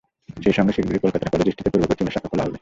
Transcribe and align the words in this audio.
সেই 0.43 0.55
সঙ্গে 0.57 0.75
শিগগিরই 0.75 1.03
কলকাতার 1.03 1.31
কলেজ 1.31 1.45
স্ট্রিটে 1.51 1.71
পূর্ব 1.73 1.85
পশ্চিমের 1.89 2.13
শাখা 2.15 2.29
খোলা 2.31 2.43
হবে। 2.45 2.57